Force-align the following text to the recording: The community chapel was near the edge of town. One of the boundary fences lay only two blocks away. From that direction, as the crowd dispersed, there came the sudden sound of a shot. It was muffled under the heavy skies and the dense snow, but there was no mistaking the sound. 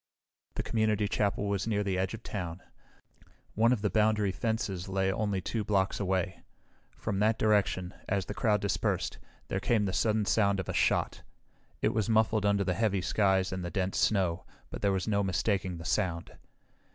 The 0.55 0.63
community 0.63 1.07
chapel 1.07 1.47
was 1.47 1.67
near 1.67 1.83
the 1.83 1.95
edge 1.99 2.15
of 2.15 2.23
town. 2.23 2.63
One 3.53 3.71
of 3.71 3.83
the 3.83 3.89
boundary 3.91 4.31
fences 4.31 4.89
lay 4.89 5.11
only 5.13 5.41
two 5.41 5.63
blocks 5.63 5.99
away. 5.99 6.41
From 6.97 7.19
that 7.19 7.37
direction, 7.37 7.93
as 8.09 8.25
the 8.25 8.33
crowd 8.33 8.61
dispersed, 8.61 9.19
there 9.49 9.59
came 9.59 9.85
the 9.85 9.93
sudden 9.93 10.25
sound 10.25 10.59
of 10.59 10.67
a 10.67 10.73
shot. 10.73 11.21
It 11.83 11.93
was 11.93 12.09
muffled 12.09 12.47
under 12.47 12.63
the 12.63 12.73
heavy 12.73 13.01
skies 13.01 13.53
and 13.53 13.63
the 13.63 13.69
dense 13.69 13.99
snow, 13.99 14.43
but 14.71 14.81
there 14.81 14.91
was 14.91 15.07
no 15.07 15.21
mistaking 15.21 15.77
the 15.77 15.85
sound. 15.85 16.31